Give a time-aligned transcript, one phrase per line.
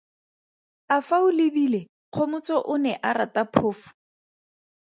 [0.95, 3.89] A fa o lebile Kgomotso o ne a rata Phofu?